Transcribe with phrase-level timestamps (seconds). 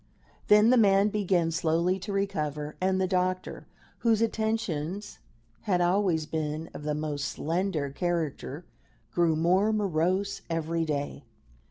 [0.47, 3.67] Then the man began slowly to recover, and the doctor,
[3.99, 5.19] whose attentions
[5.69, 8.65] had always been of the most slender character,
[9.13, 11.23] grew more morose every day.